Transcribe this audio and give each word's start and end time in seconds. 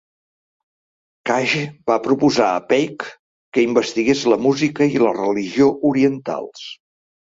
Cage 1.31 1.61
va 1.91 1.99
proposar 2.07 2.49
a 2.55 2.65
Paik 2.73 3.07
que 3.53 3.69
investigués 3.69 4.27
la 4.35 4.43
música 4.49 4.93
i 4.99 5.07
la 5.09 5.17
religió 5.23 5.73
orientals. 5.95 6.71